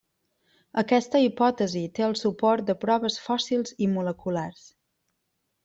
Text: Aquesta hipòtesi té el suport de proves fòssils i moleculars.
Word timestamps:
Aquesta 0.81 1.21
hipòtesi 1.25 1.83
té 1.99 2.07
el 2.07 2.17
suport 2.23 2.67
de 2.71 2.77
proves 2.87 3.21
fòssils 3.29 3.77
i 3.87 3.91
moleculars. 3.95 4.67